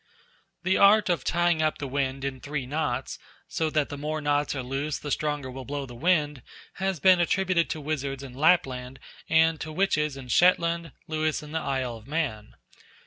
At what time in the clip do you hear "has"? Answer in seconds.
6.81-6.99